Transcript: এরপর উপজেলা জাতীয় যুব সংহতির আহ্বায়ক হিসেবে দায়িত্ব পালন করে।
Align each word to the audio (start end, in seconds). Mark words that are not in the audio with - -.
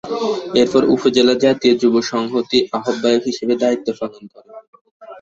এরপর 0.61 0.81
উপজেলা 0.95 1.33
জাতীয় 1.43 1.73
যুব 1.81 1.95
সংহতির 2.11 2.63
আহ্বায়ক 2.77 3.23
হিসেবে 3.29 3.53
দায়িত্ব 3.61 3.87
পালন 3.99 4.23
করে। 4.33 4.49